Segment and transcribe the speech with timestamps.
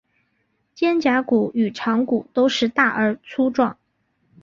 [0.73, 3.77] 肩胛骨与肠骨都是大而粗壮。